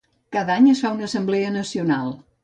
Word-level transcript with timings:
Cada 0.35 0.53
any 0.61 0.69
es 0.71 0.81
fa 0.85 0.91
una 0.95 1.05
assemblea 1.07 1.51
nacional. 1.57 2.11